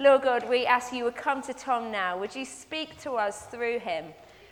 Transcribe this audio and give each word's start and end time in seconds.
Lord 0.00 0.22
God, 0.22 0.48
we 0.48 0.64
ask 0.64 0.92
you 0.92 1.02
would 1.02 1.16
come 1.16 1.42
to 1.42 1.52
Tom 1.52 1.90
now. 1.90 2.16
Would 2.16 2.36
you 2.36 2.44
speak 2.44 3.00
to 3.00 3.14
us 3.14 3.46
through 3.46 3.80
him? 3.80 4.04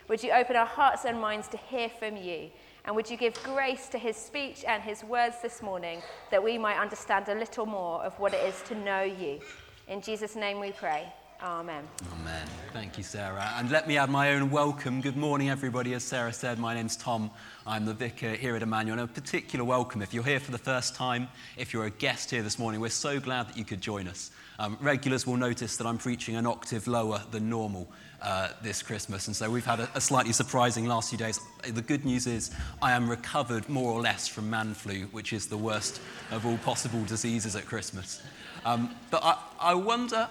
Would 0.09 0.21
you 0.21 0.31
open 0.31 0.57
our 0.57 0.65
hearts 0.65 1.05
and 1.05 1.21
minds 1.21 1.47
to 1.49 1.57
hear 1.57 1.87
from 1.87 2.17
you? 2.17 2.49
And 2.83 2.93
would 2.97 3.09
you 3.09 3.15
give 3.15 3.41
grace 3.43 3.87
to 3.89 3.97
his 3.97 4.17
speech 4.17 4.65
and 4.65 4.83
his 4.83 5.05
words 5.05 5.37
this 5.41 5.61
morning 5.61 6.01
that 6.31 6.43
we 6.43 6.57
might 6.57 6.77
understand 6.77 7.29
a 7.29 7.35
little 7.35 7.65
more 7.65 8.03
of 8.03 8.19
what 8.19 8.33
it 8.33 8.45
is 8.45 8.61
to 8.63 8.75
know 8.75 9.03
you? 9.03 9.39
In 9.87 10.01
Jesus' 10.01 10.35
name 10.35 10.59
we 10.59 10.73
pray. 10.73 11.13
Amen. 11.43 11.83
Amen. 12.19 12.47
Thank 12.73 12.97
you, 12.97 13.03
Sarah. 13.03 13.53
And 13.57 13.69
let 13.69 13.87
me 13.87 13.95
add 13.95 14.09
my 14.09 14.33
own 14.33 14.49
welcome. 14.49 15.01
Good 15.01 15.17
morning, 15.17 15.51
everybody. 15.51 15.93
As 15.93 16.03
Sarah 16.03 16.33
said, 16.33 16.57
my 16.57 16.73
name's 16.73 16.97
Tom. 16.97 17.29
I'm 17.67 17.85
the 17.85 17.93
vicar 17.93 18.31
here 18.31 18.55
at 18.55 18.63
Emmanuel. 18.63 18.97
And 18.97 19.07
a 19.07 19.13
particular 19.13 19.63
welcome 19.63 20.01
if 20.01 20.15
you're 20.15 20.23
here 20.23 20.39
for 20.39 20.51
the 20.51 20.57
first 20.57 20.95
time, 20.95 21.27
if 21.55 21.73
you're 21.73 21.85
a 21.85 21.91
guest 21.91 22.31
here 22.31 22.41
this 22.41 22.57
morning. 22.57 22.81
We're 22.81 22.89
so 22.89 23.19
glad 23.19 23.49
that 23.49 23.57
you 23.57 23.65
could 23.65 23.81
join 23.81 24.07
us. 24.07 24.31
Um, 24.57 24.79
regulars 24.81 25.27
will 25.27 25.37
notice 25.37 25.77
that 25.77 25.85
I'm 25.85 25.99
preaching 25.99 26.35
an 26.37 26.47
octave 26.47 26.87
lower 26.87 27.21
than 27.29 27.51
normal 27.51 27.87
uh, 28.19 28.49
this 28.63 28.81
Christmas. 28.81 29.27
And 29.27 29.35
so 29.35 29.47
we've 29.47 29.63
had 29.63 29.79
a, 29.79 29.89
a, 29.93 30.01
slightly 30.01 30.33
surprising 30.33 30.87
last 30.87 31.09
few 31.09 31.19
days. 31.19 31.39
The 31.63 31.83
good 31.83 32.03
news 32.03 32.25
is 32.25 32.49
I 32.81 32.93
am 32.93 33.07
recovered 33.07 33.69
more 33.69 33.91
or 33.91 34.01
less 34.01 34.27
from 34.27 34.49
man 34.49 34.73
flu, 34.73 35.05
which 35.11 35.33
is 35.33 35.45
the 35.45 35.57
worst 35.57 36.01
of 36.31 36.47
all 36.47 36.57
possible 36.57 37.03
diseases 37.03 37.55
at 37.55 37.67
Christmas. 37.67 38.23
Um, 38.65 38.95
but 39.11 39.23
I, 39.23 39.37
I 39.59 39.75
wonder 39.75 40.27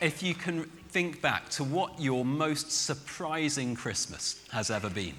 if 0.00 0.22
you 0.22 0.34
can 0.34 0.64
think 0.88 1.20
back 1.20 1.48
to 1.50 1.64
what 1.64 2.00
your 2.00 2.24
most 2.24 2.70
surprising 2.70 3.74
Christmas 3.74 4.44
has 4.52 4.70
ever 4.70 4.90
been. 4.90 5.14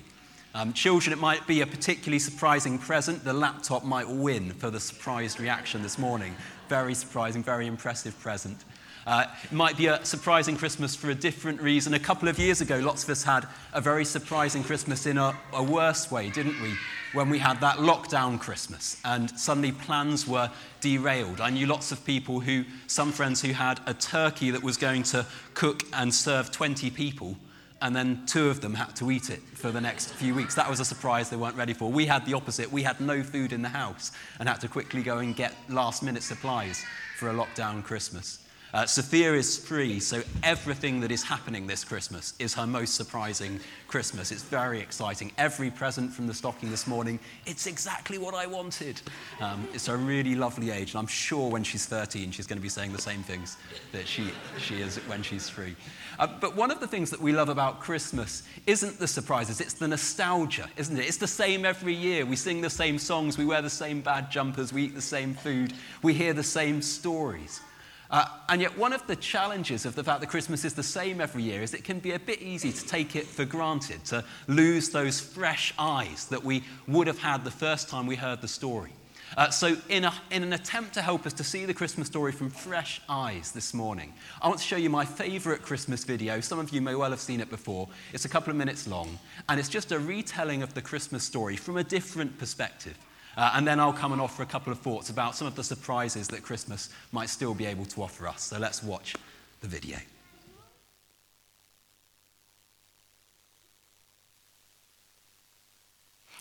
Um, 0.56 0.74
children, 0.74 1.14
it 1.14 1.20
might 1.20 1.46
be 1.46 1.62
a 1.62 1.68
particularly 1.68 2.20
surprising 2.20 2.80
present. 2.80 3.24
The 3.24 3.34
laptop 3.34 3.84
might 3.84 4.08
win 4.08 4.54
for 4.54 4.72
the 4.72 4.80
surprised 4.80 5.40
reaction 5.40 5.84
this 5.84 6.00
morning. 6.00 6.36
Very 6.70 6.96
surprising, 6.96 7.44
very 7.44 7.68
impressive 7.68 8.20
present. 8.20 8.66
Uh, 9.06 9.26
it 9.44 9.52
might 9.52 9.78
be 9.78 9.88
a 9.88 10.04
surprising 10.04 10.58
Christmas 10.58 10.96
for 10.96 11.10
a 11.10 11.16
different 11.16 11.62
reason. 11.62 11.94
A 11.94 12.00
couple 12.00 12.28
of 12.28 12.40
years 12.40 12.60
ago, 12.60 12.80
lots 12.80 13.04
of 13.04 13.10
us 13.10 13.24
had 13.24 13.48
a 13.74 13.80
very 13.80 14.04
surprising 14.04 14.64
Christmas 14.64 15.06
in 15.06 15.18
a, 15.18 15.38
a 15.54 15.64
worse 15.64 16.12
way, 16.12 16.30
didn't 16.30 16.62
we? 16.62 16.74
When 17.14 17.30
we 17.30 17.40
had 17.40 17.62
that 17.62 17.78
lockdown 17.78 18.40
Christmas 18.40 19.00
and 19.06 19.32
suddenly 19.32 19.72
plans 19.72 20.28
were 20.28 20.52
derailed. 20.82 21.40
I 21.40 21.50
knew 21.50 21.66
lots 21.66 21.92
of 21.92 22.06
people 22.06 22.42
who, 22.42 22.66
some 22.88 23.12
friends 23.12 23.42
who 23.42 23.54
had 23.54 23.80
a 23.86 23.94
turkey 23.94 24.52
that 24.52 24.62
was 24.62 24.78
going 24.78 25.04
to 25.04 25.26
cook 25.54 25.84
and 25.94 26.14
serve 26.14 26.52
20 26.52 26.90
people 26.92 27.38
and 27.82 27.96
then 27.96 28.24
two 28.26 28.50
of 28.50 28.62
them 28.62 28.74
had 28.74 28.96
to 28.96 29.12
eat 29.12 29.30
it 29.30 29.42
for 29.54 29.72
the 29.72 29.80
next 29.80 30.14
few 30.14 30.34
weeks. 30.34 30.56
That 30.56 30.70
was 30.70 30.80
a 30.80 30.86
surprise 30.86 31.30
they 31.30 31.38
weren't 31.38 31.56
ready 31.56 31.74
for. 31.74 31.92
We 31.92 32.06
had 32.06 32.26
the 32.26 32.34
opposite. 32.34 32.72
We 32.72 32.84
had 32.84 33.00
no 33.00 33.24
food 33.24 33.54
in 33.54 33.62
the 33.62 33.70
house 33.70 34.12
and 34.40 34.50
had 34.50 34.62
to 34.62 34.68
quickly 34.68 35.04
go 35.04 35.20
and 35.20 35.36
get 35.36 35.54
last 35.70 36.04
minute 36.04 36.24
supplies 36.24 36.84
for 37.18 37.30
a 37.30 37.34
lockdown 37.34 37.84
Christmas. 37.84 38.47
Uh, 38.74 38.86
Sophia 38.86 39.34
is 39.34 39.58
free, 39.58 39.98
so 39.98 40.22
everything 40.44 41.00
that 41.00 41.10
is 41.10 41.24
happening 41.24 41.68
this 41.68 41.86
Christmas 41.86 42.34
is 42.38 42.54
her 42.54 42.68
most 42.68 42.96
surprising 42.96 43.62
Christmas. 43.88 44.30
It's 44.30 44.44
very 44.44 44.82
exciting. 44.82 45.32
Every 45.38 45.72
present 45.72 46.12
from 46.12 46.28
the 46.28 46.34
stocking 46.34 46.70
this 46.70 46.86
morning, 46.86 47.18
it's 47.46 47.66
exactly 47.66 48.18
what 48.18 48.36
I 48.36 48.46
wanted. 48.46 49.02
Um, 49.40 49.66
it's 49.74 49.88
a 49.88 49.96
really 49.96 50.36
lovely 50.36 50.72
age, 50.72 50.92
and 50.92 51.00
I'm 51.00 51.08
sure 51.08 51.50
when 51.50 51.64
she's 51.64 51.86
13, 51.86 52.32
she's 52.32 52.46
going 52.46 52.58
to 52.58 52.62
be 52.62 52.68
saying 52.68 52.92
the 52.92 53.02
same 53.02 53.24
things 53.24 53.56
that 53.94 54.06
she, 54.06 54.32
she 54.58 54.82
is 54.82 54.98
when 55.08 55.24
she's 55.24 55.48
free. 55.48 55.78
Uh, 56.20 56.28
but 56.28 56.58
one 56.58 56.70
of 56.70 56.82
the 56.82 56.88
things 56.88 57.10
that 57.12 57.22
we 57.22 57.32
love 57.32 57.48
about 57.48 57.80
Christmas 57.80 58.44
isn't 58.66 59.00
the 59.00 59.08
surprises, 59.08 59.62
it's 59.62 59.74
the 59.76 59.88
nostalgia, 59.88 60.68
isn't 60.76 60.98
it? 60.98 61.06
It's 61.06 61.18
the 61.18 61.26
same 61.26 61.64
every 61.64 61.94
year. 61.94 62.26
We 62.26 62.36
sing 62.36 62.60
the 62.60 62.70
same 62.70 63.00
songs, 63.00 63.38
we 63.38 63.46
wear 63.46 63.62
the 63.62 63.70
same 63.70 64.02
bad 64.02 64.30
jumpers, 64.30 64.74
we 64.74 64.84
eat 64.84 64.96
the 64.96 65.02
same 65.02 65.36
food, 65.36 65.72
we 66.04 66.14
hear 66.14 66.34
the 66.34 66.44
same 66.44 66.82
stories. 66.82 67.62
Uh, 68.10 68.26
and 68.50 68.62
yet, 68.62 68.78
one 68.78 68.94
of 68.94 69.06
the 69.08 69.16
challenges 69.16 69.86
of 69.86 69.96
the 69.96 70.04
fact 70.04 70.22
that 70.22 70.28
Christmas 70.28 70.64
is 70.64 70.74
the 70.74 70.84
same 70.84 71.20
every 71.20 71.44
year 71.44 71.62
is 71.62 71.74
it 71.74 71.84
can 71.84 72.00
be 72.00 72.14
a 72.14 72.20
bit 72.20 72.42
easy 72.42 72.72
to 72.72 72.86
take 72.86 73.16
it 73.16 73.26
for 73.26 73.44
granted, 73.44 74.04
to 74.06 74.24
lose 74.48 74.90
those 74.90 75.20
fresh 75.20 75.74
eyes 75.78 76.26
that 76.28 76.44
we 76.44 76.64
would 76.88 77.08
have 77.08 77.20
had 77.20 77.44
the 77.44 77.52
first 77.52 77.90
time 77.90 78.08
we 78.08 78.16
heard 78.16 78.42
the 78.42 78.48
story. 78.48 78.92
Uh, 79.36 79.50
so, 79.50 79.76
in, 79.90 80.06
a, 80.06 80.14
in, 80.32 80.42
an 80.42 80.54
attempt 80.54 80.94
to 80.94 81.02
help 81.02 81.26
us 81.26 81.34
to 81.34 81.44
see 81.44 81.66
the 81.66 81.74
Christmas 81.74 82.08
story 82.08 82.32
from 82.32 82.50
fresh 82.50 83.02
eyes 83.10 83.52
this 83.52 83.74
morning, 83.74 84.14
I 84.42 84.48
want 84.48 84.62
to 84.62 84.66
show 84.66 84.78
you 84.78 84.90
my 84.90 85.04
favourite 85.04 85.62
Christmas 85.62 86.06
video. 86.06 86.40
Some 86.40 86.60
of 86.60 86.70
you 86.70 86.82
may 86.82 86.96
well 86.96 87.10
have 87.10 87.20
seen 87.20 87.42
it 87.42 87.50
before. 87.50 87.90
It's 88.14 88.24
a 88.24 88.30
couple 88.30 88.52
of 88.52 88.56
minutes 88.56 88.88
long, 88.88 89.20
and 89.50 89.60
it's 89.60 89.68
just 89.68 89.92
a 89.92 90.00
retelling 90.00 90.64
of 90.64 90.74
the 90.74 90.82
Christmas 90.82 91.26
story 91.26 91.58
from 91.58 91.76
a 91.76 91.84
different 91.84 92.38
perspective. 92.38 92.98
Uh, 93.38 93.52
and 93.54 93.68
then 93.68 93.80
I'll 93.80 93.94
come 93.94 94.12
and 94.14 94.22
offer 94.22 94.42
a 94.42 94.48
couple 94.48 94.74
of 94.74 94.80
thoughts 94.80 95.12
about 95.12 95.36
some 95.36 95.48
of 95.48 95.56
the 95.56 95.64
surprises 95.64 96.28
that 96.30 96.42
Christmas 96.42 96.90
might 97.12 97.30
still 97.30 97.54
be 97.54 97.68
able 97.68 97.86
to 97.86 98.02
offer 98.02 98.28
us. 98.28 98.42
So 98.42 98.58
let's 98.58 98.82
watch 98.82 99.16
the 99.62 99.68
video. 99.68 99.98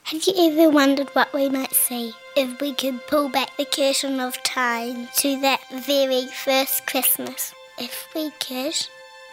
Have 0.04 0.22
you 0.22 0.52
ever 0.52 0.70
wondered 0.70 1.08
what 1.10 1.34
we 1.34 1.48
might 1.48 1.74
see 1.74 2.12
if 2.36 2.60
we 2.60 2.72
could 2.72 3.06
pull 3.08 3.28
back 3.28 3.56
the 3.56 3.64
curtain 3.66 4.20
of 4.20 4.40
time 4.44 5.08
to 5.16 5.38
that 5.40 5.60
very 5.84 6.26
first 6.28 6.86
Christmas? 6.86 7.52
If 7.78 8.08
we 8.14 8.30
could, 8.38 8.76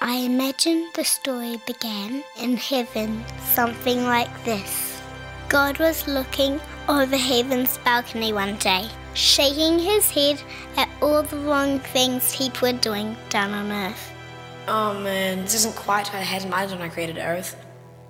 I 0.01 0.16
imagine 0.16 0.90
the 0.95 1.06
story 1.06 1.62
began 1.68 2.24
in 2.41 2.57
heaven, 2.57 3.24
something 3.53 4.03
like 4.03 4.44
this. 4.44 5.00
God 5.47 5.78
was 5.78 6.07
looking 6.07 6.59
over 6.89 7.17
heaven's 7.17 7.77
balcony 7.79 8.33
one 8.33 8.55
day, 8.57 8.88
shaking 9.13 9.79
his 9.79 10.09
head 10.09 10.41
at 10.77 10.89
all 11.01 11.23
the 11.23 11.38
wrong 11.38 11.79
things 11.79 12.35
people 12.35 12.71
were 12.71 12.77
doing 12.79 13.16
down 13.29 13.51
on 13.51 13.71
earth. 13.71 14.11
Oh 14.66 14.97
man, 14.97 15.41
this 15.41 15.55
isn't 15.55 15.75
quite 15.75 16.07
what 16.07 16.16
I 16.16 16.21
had 16.21 16.44
in 16.44 16.49
mind 16.49 16.71
when 16.71 16.81
I 16.81 16.88
created 16.88 17.17
Earth. 17.17 17.57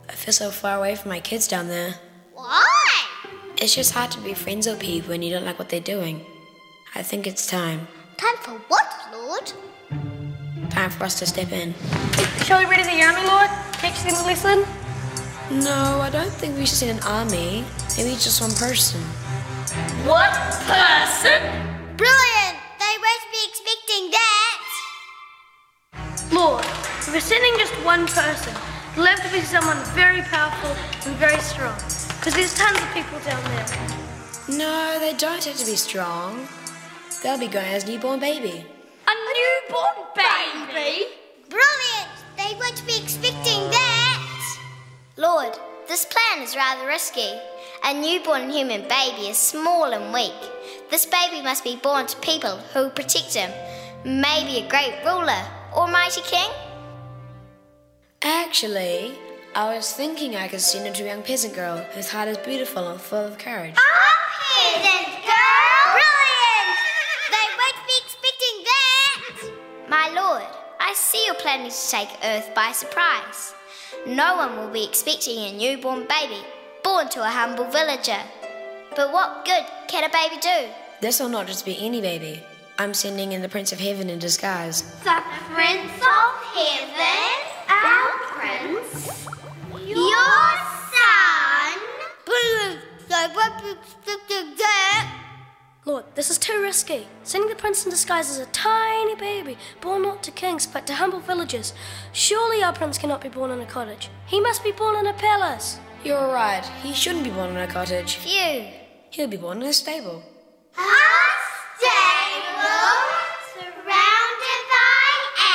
I 0.08 0.12
feel 0.14 0.34
so 0.34 0.52
far 0.52 0.78
away 0.78 0.96
from 0.96 1.10
my 1.10 1.20
kids 1.20 1.48
down 1.48 1.68
there. 1.68 1.96
Why? 2.34 3.08
It's 3.58 3.74
just 3.74 3.94
hard 3.94 4.12
to 4.12 4.20
be 4.22 4.36
friends 4.36 4.68
with 4.68 4.80
people 4.80 5.10
when 5.10 5.24
you 5.24 5.32
don't 5.32 5.46
like 5.46 5.58
what 5.58 5.70
they're 5.70 5.80
doing. 5.80 6.24
I 6.94 7.02
think 7.02 7.26
it's 7.26 7.48
time. 7.48 7.88
Time 8.18 8.38
for 8.42 8.52
what, 8.68 8.86
Lord? 9.12 9.52
Time 10.70 10.92
for 10.92 11.06
us 11.06 11.18
to 11.20 11.26
step 11.26 11.52
in. 11.52 11.74
Shall 12.44 12.60
we 12.60 12.66
ready 12.70 12.84
the 12.84 13.02
army, 13.04 13.26
Lord? 13.28 13.50
Teach 13.82 14.04
them 14.04 14.14
a 14.14 14.24
lesson? 14.24 14.64
No, 15.50 16.02
I 16.02 16.12
don't 16.12 16.32
think 16.32 16.56
we 16.56 16.68
should 16.68 16.78
send 16.78 17.00
an 17.00 17.04
army. 17.08 17.66
Maybe 17.96 18.10
just 18.12 18.42
one 18.42 18.52
person. 18.56 19.00
What 20.10 20.34
person? 20.66 21.40
Brilliant! 21.96 22.58
They 22.80 22.96
won't 22.98 23.26
be 23.32 23.42
expecting 23.48 24.10
that! 24.10 24.64
Lord, 26.32 26.66
if 26.66 27.14
we're 27.14 27.20
sending 27.20 27.54
just 27.60 27.72
one 27.86 28.08
person, 28.08 28.52
it'll 28.94 29.06
have 29.06 29.22
to 29.24 29.32
be 29.32 29.42
someone 29.42 29.78
very 29.94 30.22
powerful 30.24 30.72
and 31.06 31.16
very 31.20 31.40
strong. 31.42 31.76
Because 32.18 32.34
there's 32.34 32.56
tons 32.56 32.80
of 32.82 32.92
people 32.96 33.20
down 33.20 33.44
there. 33.54 34.58
No, 34.58 34.98
they 35.00 35.14
don't 35.14 35.44
have 35.44 35.58
to 35.58 35.66
be 35.66 35.76
strong. 35.76 36.48
They'll 37.22 37.38
be 37.38 37.48
going 37.48 37.68
as 37.68 37.86
newborn 37.88 38.20
baby. 38.20 38.66
A 39.08 39.14
newborn 39.38 40.08
baby? 40.16 41.06
Brilliant! 41.48 42.10
They 42.38 42.58
won't 42.60 42.84
be 42.88 42.98
expecting 43.04 43.70
that! 43.70 44.58
Lord, 45.16 45.56
this 45.88 46.06
plan 46.06 46.44
is 46.44 46.56
rather 46.56 46.88
risky. 46.88 47.40
A 47.86 47.94
newborn 47.94 48.50
human 48.50 48.88
baby 48.88 49.28
is 49.28 49.38
small 49.38 49.92
and 49.92 50.14
weak. 50.14 50.32
This 50.90 51.06
baby 51.06 51.42
must 51.42 51.66
be 51.66 51.76
born 51.76 52.08
to 52.08 52.18
people 52.20 52.56
who 52.74 52.90
protect 52.90 53.34
him. 53.34 53.52
Maybe 54.06 54.60
a 54.60 54.70
great 54.70 54.94
ruler 55.06 55.44
or 55.76 55.90
mighty 55.90 56.22
king? 56.22 56.50
Actually, 58.22 59.12
I 59.54 59.76
was 59.76 59.92
thinking 59.92 60.34
I 60.34 60.48
could 60.48 60.62
send 60.62 60.88
him 60.88 60.94
to 60.94 61.04
a 61.04 61.08
young 61.08 61.24
peasant 61.24 61.56
girl 61.56 61.76
whose 61.94 62.10
heart 62.10 62.30
is 62.30 62.38
beautiful 62.38 62.88
and 62.88 63.02
full 63.02 63.26
of 63.26 63.38
courage. 63.38 63.76
A 63.76 64.04
peasant 64.40 65.08
girl? 65.28 65.84
Brilliant! 65.92 66.72
They 67.36 67.48
won't 67.60 67.82
be 67.86 67.96
expecting 68.00 68.58
that! 68.72 69.52
My 69.90 70.08
lord, 70.08 70.48
I 70.80 70.94
see 70.94 71.26
you're 71.26 71.36
planning 71.36 71.70
to 71.70 71.90
take 71.92 72.08
Earth 72.24 72.50
by 72.56 72.72
surprise. 72.72 73.54
No 74.08 74.38
one 74.38 74.56
will 74.56 74.72
be 74.72 74.86
expecting 74.86 75.38
a 75.40 75.52
newborn 75.52 76.08
baby 76.08 76.46
born 76.94 77.10
to 77.10 77.24
a 77.24 77.28
humble 77.28 77.66
villager. 77.66 78.22
But 78.96 79.12
what 79.12 79.46
good 79.46 79.66
can 79.88 80.04
a 80.04 80.14
baby 80.14 80.40
do? 80.40 80.70
This 81.02 81.20
will 81.20 81.28
not 81.28 81.48
just 81.48 81.66
be 81.66 81.76
any 81.84 82.02
baby. 82.02 82.44
I'm 82.78 82.94
sending 82.94 83.32
in 83.32 83.42
the 83.42 83.50
Prince 83.50 83.72
of 83.72 83.80
Heaven 83.80 84.12
in 84.12 84.20
disguise. 84.20 84.84
The 85.04 85.24
Prince 85.56 85.98
of 85.98 86.32
Heaven? 86.54 87.34
Our 87.68 88.10
Prince? 88.38 89.26
Your 89.88 90.50
son? 90.94 91.80
Brilliant! 92.30 92.82
They 93.10 93.26
won't 93.36 93.64
be 93.64 93.72
expecting 93.72 94.56
that! 94.58 95.20
Lord, 95.86 96.06
this 96.14 96.30
is 96.30 96.38
too 96.38 96.62
risky. 96.62 97.08
Sending 97.24 97.50
the 97.50 97.56
prince 97.56 97.84
in 97.84 97.90
disguise 97.90 98.30
as 98.30 98.38
a 98.38 98.46
tiny 98.52 99.16
baby, 99.16 99.58
born 99.82 100.04
not 100.04 100.22
to 100.24 100.32
kings 100.32 100.68
but 100.68 100.86
to 100.88 100.94
humble 100.94 101.20
villagers. 101.20 101.74
Surely 102.12 102.64
our 102.64 102.72
prince 102.72 103.00
cannot 103.00 103.22
be 103.22 103.30
born 103.30 103.50
in 103.50 103.60
a 103.62 103.66
cottage. 103.66 104.10
He 104.28 104.40
must 104.40 104.64
be 104.64 104.72
born 104.72 104.96
in 104.96 105.08
a 105.08 105.14
palace. 105.14 105.80
You're 106.04 106.28
right. 106.28 106.66
He 106.82 106.94
shouldn't 106.94 107.24
be 107.24 107.30
born 107.30 107.52
in 107.52 107.58
a 107.58 107.68
cottage. 107.68 108.16
Phew. 108.16 108.66
He'll 109.10 109.28
be 109.30 109.38
born 109.38 109.62
in 109.62 109.70
a 109.70 109.74
stable. 109.74 110.22
A 110.76 110.82
stable 111.80 113.00
surrounded 113.56 114.64
by 114.68 115.08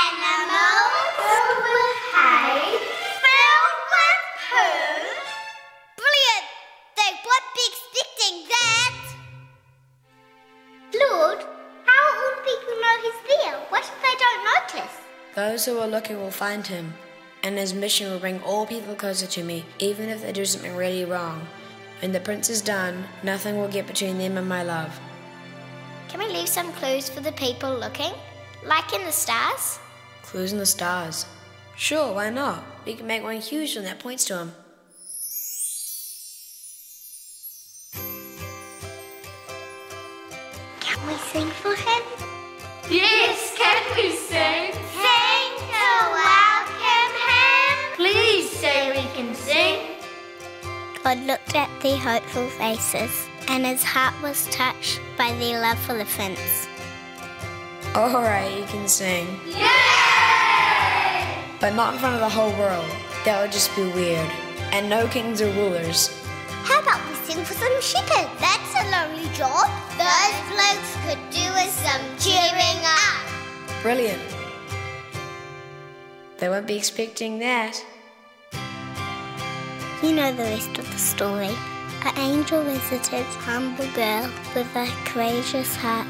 animals 0.09 1.13
filled 1.21 1.65
with 1.69 2.01
hay, 2.17 2.65
filled 3.21 3.77
with 3.93 4.21
poo. 4.49 5.05
Brilliant! 6.01 6.47
They 6.97 7.13
won't 7.29 7.49
be 7.53 7.65
expecting 7.69 8.37
that. 8.49 8.97
Lord, 10.97 11.41
how 11.85 12.07
will 12.17 12.39
people 12.49 12.75
know 12.81 12.97
he's 13.05 13.21
there? 13.29 13.57
What 13.69 13.85
if 13.85 13.97
they 14.01 14.17
don't 14.17 14.43
notice? 14.49 14.97
Those 15.35 15.67
who 15.67 15.79
are 15.79 15.87
looking 15.87 16.17
will 16.17 16.31
find 16.31 16.67
him 16.67 16.95
and 17.43 17.57
his 17.57 17.75
mission 17.75 18.11
will 18.11 18.19
bring 18.19 18.41
all 18.43 18.67
people 18.67 18.95
closer 18.95 19.27
to 19.27 19.43
me, 19.43 19.65
even 19.79 20.09
if 20.09 20.23
they 20.23 20.33
do 20.33 20.45
something 20.45 20.75
really 20.75 21.05
wrong. 21.05 21.47
When 22.01 22.13
the 22.13 22.21
prince 22.21 22.49
is 22.49 22.63
done, 22.63 23.05
nothing 23.23 23.57
will 23.57 23.69
get 23.69 23.87
between 23.87 24.19
them 24.19 24.37
and 24.37 24.49
my 24.49 24.63
love. 24.63 24.99
Can 26.09 26.21
we 26.21 26.29
leave 26.29 26.49
some 26.49 26.73
clues 26.73 27.09
for 27.09 27.21
the 27.21 27.33
people 27.33 27.75
looking? 27.75 28.13
Like 28.65 28.93
in 28.95 29.05
the 29.05 29.13
stars? 29.13 29.79
Clues 30.23 30.53
in 30.53 30.59
the 30.59 30.67
stars. 30.67 31.27
Sure, 31.77 32.15
why 32.15 32.31
not? 32.31 32.65
We 32.85 32.95
can 32.95 33.07
make 33.07 33.23
one 33.23 33.41
huge 33.41 33.77
one 33.77 33.85
that 33.85 33.99
points 34.01 34.25
to 34.27 34.39
him. 34.39 34.53
Can 40.81 41.07
we 41.07 41.15
sing 41.15 41.49
for 41.49 41.75
him? 41.75 42.03
Yes, 42.91 43.55
can 43.57 43.97
we 43.97 44.17
sing? 44.17 44.73
Sing 44.73 44.88
God 51.09 51.25
looked 51.27 51.55
at 51.55 51.71
their 51.81 51.97
hopeful 51.97 52.47
faces, 52.61 53.29
and 53.49 53.65
his 53.65 53.83
heart 53.83 54.13
was 54.23 54.47
touched 54.49 55.01
by 55.17 55.33
their 55.39 55.59
love 55.59 55.79
for 55.79 55.97
the 55.97 56.05
prince. 56.05 56.69
Alright, 57.97 58.59
you 58.59 58.65
can 58.65 58.87
sing. 58.87 59.27
But 61.61 61.75
not 61.75 61.95
in 61.95 61.99
front 61.99 62.17
of 62.17 62.21
the 62.21 62.29
whole 62.29 62.53
world. 62.59 62.85
That 63.25 63.41
would 63.41 63.53
just 63.53 63.75
be 63.75 63.85
weird. 63.85 64.31
And 64.71 64.91
no 64.91 65.09
kings 65.09 65.41
or 65.41 65.51
rulers. 65.53 66.11
How 66.65 66.83
about 66.83 67.01
we 67.09 67.15
sing 67.25 67.43
for 67.43 67.55
some 67.55 67.81
shepherds? 67.81 68.29
That's 68.39 68.75
a 68.77 68.85
lonely 68.93 69.33
job. 69.33 69.65
Those 69.97 70.37
blokes 70.53 70.93
could 71.07 71.31
do 71.31 71.49
with 71.57 71.73
some 71.73 72.05
cheering 72.21 72.85
up. 72.85 73.81
Brilliant. 73.81 74.21
They 76.37 76.51
won't 76.51 76.67
be 76.67 76.77
expecting 76.77 77.39
that. 77.39 77.83
You 80.01 80.13
know 80.13 80.33
the 80.33 80.45
rest 80.45 80.79
of 80.79 80.89
the 80.93 80.99
story. 80.99 81.51
An 82.05 82.17
angel 82.19 82.63
visited 82.63 83.27
humble 83.43 83.89
girl 83.95 84.31
with 84.55 84.77
a 84.77 84.87
courageous 85.05 85.75
heart 85.75 86.07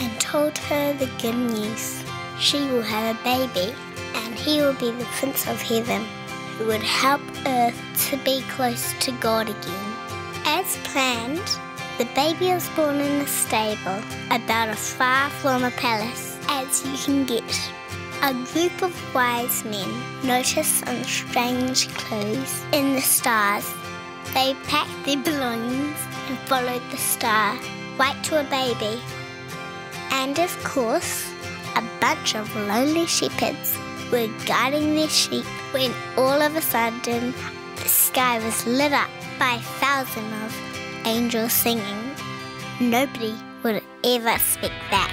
and 0.00 0.18
told 0.18 0.56
her 0.56 0.94
the 0.94 1.10
good 1.20 1.36
news. 1.36 2.02
She 2.38 2.60
will 2.68 2.80
have 2.80 3.14
a 3.14 3.24
baby, 3.24 3.74
and 4.14 4.34
he 4.34 4.62
will 4.62 4.72
be 4.72 4.90
the 4.90 5.04
Prince 5.18 5.46
of 5.46 5.60
Heaven, 5.60 6.06
who 6.56 6.66
would 6.68 6.82
help 6.82 7.20
Earth 7.46 7.78
to 8.08 8.16
be 8.24 8.40
close 8.48 8.94
to 9.00 9.12
God 9.20 9.50
again. 9.50 9.96
As 10.46 10.78
planned, 10.84 11.50
the 11.98 12.08
baby 12.14 12.54
was 12.54 12.70
born 12.70 12.96
in 13.00 13.20
a 13.20 13.26
stable 13.26 14.00
about 14.30 14.70
as 14.70 14.94
far 14.94 15.28
from 15.28 15.62
a 15.62 15.70
palace 15.72 16.38
as 16.48 16.86
you 16.86 16.96
can 16.96 17.26
get. 17.26 17.75
A 18.22 18.32
group 18.52 18.82
of 18.82 19.14
wise 19.14 19.64
men 19.64 19.88
noticed 20.24 20.84
some 20.84 21.04
strange 21.04 21.88
clues 21.94 22.64
in 22.72 22.94
the 22.94 23.00
stars. 23.00 23.66
They 24.34 24.54
packed 24.64 25.04
their 25.04 25.18
belongings 25.18 25.98
and 26.28 26.38
followed 26.48 26.82
the 26.90 26.96
star 26.96 27.56
right 27.98 28.16
to 28.24 28.40
a 28.40 28.44
baby. 28.44 29.00
And 30.10 30.38
of 30.38 30.52
course, 30.64 31.30
a 31.76 31.82
bunch 32.00 32.34
of 32.34 32.54
lonely 32.56 33.06
shepherds 33.06 33.76
were 34.10 34.28
guarding 34.46 34.94
their 34.94 35.08
sheep 35.08 35.44
when 35.72 35.92
all 36.16 36.40
of 36.40 36.56
a 36.56 36.62
sudden 36.62 37.34
the 37.76 37.88
sky 37.88 38.38
was 38.44 38.66
lit 38.66 38.92
up 38.92 39.10
by 39.38 39.54
a 39.54 39.62
thousand 39.80 40.32
of 40.44 40.54
angels 41.04 41.52
singing. 41.52 42.14
Nobody 42.80 43.34
would 43.62 43.82
ever 44.04 44.30
expect 44.30 44.74
that. 44.90 45.05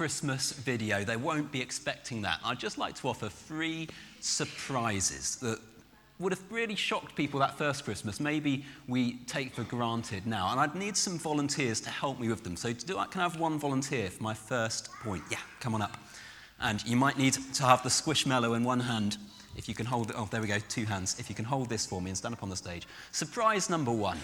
Christmas 0.00 0.52
video. 0.52 1.04
They 1.04 1.18
won't 1.18 1.52
be 1.52 1.60
expecting 1.60 2.22
that. 2.22 2.40
I'd 2.42 2.58
just 2.58 2.78
like 2.78 2.94
to 2.94 3.08
offer 3.08 3.28
three 3.28 3.86
surprises 4.20 5.36
that 5.42 5.58
would 6.18 6.32
have 6.32 6.40
really 6.50 6.74
shocked 6.74 7.14
people 7.14 7.38
that 7.40 7.58
first 7.58 7.84
Christmas. 7.84 8.18
Maybe 8.18 8.64
we 8.88 9.16
take 9.26 9.52
for 9.52 9.62
granted 9.62 10.26
now. 10.26 10.52
And 10.52 10.58
I'd 10.58 10.74
need 10.74 10.96
some 10.96 11.18
volunteers 11.18 11.82
to 11.82 11.90
help 11.90 12.18
me 12.18 12.30
with 12.30 12.42
them. 12.42 12.56
So, 12.56 12.72
do 12.72 12.94
that, 12.94 13.10
can 13.10 13.20
I 13.20 13.24
have 13.24 13.38
one 13.38 13.58
volunteer 13.58 14.08
for 14.08 14.22
my 14.22 14.32
first 14.32 14.90
point? 15.02 15.22
Yeah, 15.30 15.36
come 15.60 15.74
on 15.74 15.82
up. 15.82 15.98
And 16.62 16.82
you 16.86 16.96
might 16.96 17.18
need 17.18 17.34
to 17.34 17.64
have 17.64 17.82
the 17.82 17.90
squishmallow 17.90 18.56
in 18.56 18.64
one 18.64 18.80
hand. 18.80 19.18
If 19.54 19.68
you 19.68 19.74
can 19.74 19.84
hold 19.84 20.08
it, 20.08 20.16
oh, 20.18 20.26
there 20.30 20.40
we 20.40 20.46
go, 20.46 20.60
two 20.60 20.86
hands. 20.86 21.20
If 21.20 21.28
you 21.28 21.34
can 21.34 21.44
hold 21.44 21.68
this 21.68 21.84
for 21.84 22.00
me 22.00 22.08
and 22.08 22.16
stand 22.16 22.34
up 22.34 22.42
on 22.42 22.48
the 22.48 22.56
stage. 22.56 22.88
Surprise 23.12 23.68
number 23.68 23.92
one 23.92 24.18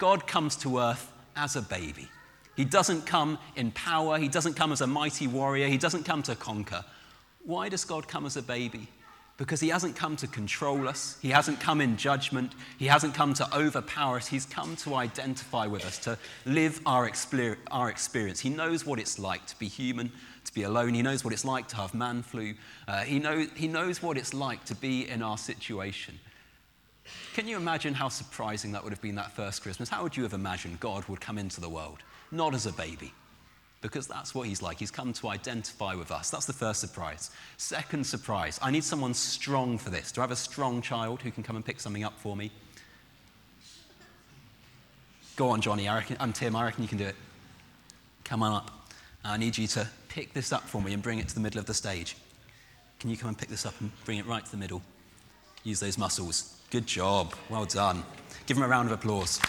God 0.00 0.26
comes 0.26 0.56
to 0.56 0.80
earth 0.80 1.12
as 1.36 1.54
a 1.54 1.62
baby. 1.62 2.08
He 2.56 2.64
doesn't 2.64 3.06
come 3.06 3.38
in 3.56 3.70
power, 3.72 4.18
he 4.18 4.28
doesn't 4.28 4.54
come 4.54 4.72
as 4.72 4.80
a 4.80 4.86
mighty 4.86 5.26
warrior, 5.26 5.68
he 5.68 5.78
doesn't 5.78 6.04
come 6.04 6.22
to 6.24 6.34
conquer. 6.34 6.84
Why 7.44 7.68
does 7.68 7.84
God 7.84 8.06
come 8.08 8.26
as 8.26 8.36
a 8.36 8.42
baby? 8.42 8.88
Because 9.38 9.60
he 9.60 9.70
hasn't 9.70 9.96
come 9.96 10.14
to 10.16 10.26
control 10.26 10.86
us, 10.86 11.16
he 11.22 11.30
hasn't 11.30 11.58
come 11.58 11.80
in 11.80 11.96
judgment, 11.96 12.52
he 12.78 12.86
hasn't 12.86 13.14
come 13.14 13.32
to 13.34 13.56
overpower 13.56 14.16
us, 14.16 14.28
he's 14.28 14.44
come 14.44 14.76
to 14.76 14.94
identify 14.94 15.66
with 15.66 15.84
us, 15.86 15.98
to 16.00 16.18
live 16.44 16.80
our, 16.84 17.08
exper- 17.08 17.56
our 17.70 17.88
experience. 17.88 18.38
He 18.38 18.50
knows 18.50 18.84
what 18.84 18.98
it's 19.00 19.18
like 19.18 19.46
to 19.46 19.56
be 19.56 19.66
human, 19.66 20.12
to 20.44 20.54
be 20.54 20.64
alone, 20.64 20.92
he 20.92 21.02
knows 21.02 21.24
what 21.24 21.32
it's 21.32 21.46
like 21.46 21.66
to 21.68 21.76
have 21.76 21.94
man 21.94 22.22
flu, 22.22 22.54
uh, 22.86 23.00
he, 23.00 23.18
know, 23.18 23.46
he 23.56 23.66
knows 23.66 24.02
what 24.02 24.18
it's 24.18 24.34
like 24.34 24.64
to 24.66 24.74
be 24.74 25.08
in 25.08 25.22
our 25.22 25.38
situation. 25.38 26.20
Can 27.34 27.48
you 27.48 27.56
imagine 27.56 27.94
how 27.94 28.08
surprising 28.08 28.72
that 28.72 28.84
would 28.84 28.92
have 28.92 29.02
been 29.02 29.16
that 29.16 29.32
first 29.32 29.62
Christmas? 29.62 29.88
How 29.88 30.02
would 30.02 30.16
you 30.16 30.22
have 30.22 30.34
imagined 30.34 30.78
God 30.78 31.08
would 31.08 31.20
come 31.20 31.38
into 31.38 31.60
the 31.60 31.68
world? 31.68 32.02
Not 32.32 32.54
as 32.54 32.66
a 32.66 32.72
baby, 32.72 33.12
because 33.82 34.06
that's 34.08 34.34
what 34.34 34.48
he's 34.48 34.62
like. 34.62 34.78
He's 34.78 34.90
come 34.90 35.12
to 35.12 35.28
identify 35.28 35.94
with 35.94 36.10
us. 36.10 36.30
That's 36.30 36.46
the 36.46 36.52
first 36.54 36.80
surprise. 36.80 37.30
Second 37.58 38.04
surprise, 38.04 38.58
I 38.62 38.70
need 38.70 38.84
someone 38.84 39.12
strong 39.12 39.76
for 39.76 39.90
this. 39.90 40.10
Do 40.10 40.22
I 40.22 40.24
have 40.24 40.30
a 40.30 40.36
strong 40.36 40.80
child 40.80 41.20
who 41.20 41.30
can 41.30 41.42
come 41.42 41.56
and 41.56 41.64
pick 41.64 41.78
something 41.78 42.02
up 42.02 42.18
for 42.18 42.34
me? 42.34 42.50
Go 45.36 45.50
on, 45.50 45.60
Johnny. 45.60 45.88
I 45.88 45.98
reckon, 45.98 46.16
I'm 46.20 46.32
Tim. 46.32 46.56
I 46.56 46.64
reckon 46.64 46.82
you 46.82 46.88
can 46.88 46.98
do 46.98 47.06
it. 47.06 47.16
Come 48.24 48.42
on 48.42 48.54
up. 48.54 48.70
I 49.24 49.36
need 49.36 49.56
you 49.56 49.66
to 49.68 49.86
pick 50.08 50.32
this 50.32 50.52
up 50.52 50.62
for 50.62 50.80
me 50.82 50.94
and 50.94 51.02
bring 51.02 51.18
it 51.18 51.28
to 51.28 51.34
the 51.34 51.40
middle 51.40 51.60
of 51.60 51.66
the 51.66 51.74
stage. 51.74 52.16
Can 52.98 53.10
you 53.10 53.16
come 53.16 53.28
and 53.28 53.38
pick 53.38 53.48
this 53.48 53.66
up 53.66 53.74
and 53.80 53.90
bring 54.04 54.18
it 54.18 54.26
right 54.26 54.44
to 54.44 54.50
the 54.50 54.56
middle? 54.56 54.82
Use 55.64 55.80
those 55.80 55.98
muscles. 55.98 56.56
Good 56.70 56.86
job. 56.86 57.34
Well 57.48 57.66
done. 57.66 58.04
Give 58.46 58.56
him 58.56 58.62
a 58.62 58.68
round 58.68 58.88
of 58.88 58.92
applause. 58.92 59.40